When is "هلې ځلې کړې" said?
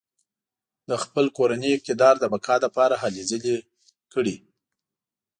3.03-4.35